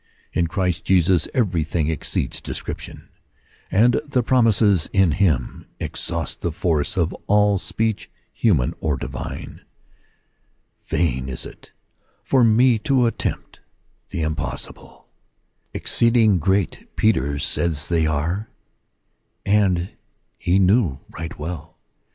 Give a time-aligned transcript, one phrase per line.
[0.33, 3.07] In Christ Jesus everything exceeds description;
[3.69, 9.61] and the promises in him ex haust the force of all speech, human or divine.
[10.87, 11.71] Vain is it
[12.23, 13.59] for me to attempt
[14.09, 15.05] the impossible.
[15.43, 16.59] \ 66 According to tlie Promise.
[16.63, 18.49] Exceeding ^^greaf Peter says they are;
[19.45, 19.91] ana
[20.45, 21.77] ^^ knew right well.